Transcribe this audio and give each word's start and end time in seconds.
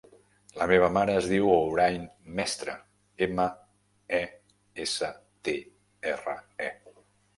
La 0.59 0.67
meva 0.69 0.87
mare 0.95 1.17
es 1.17 1.25
diu 1.31 1.49
Hoorain 1.55 2.07
Mestre: 2.39 2.75
ema, 3.27 3.45
e, 4.21 4.25
essa, 4.87 5.11
te, 5.49 5.55
erra, 6.15 6.39
e. 6.71 6.73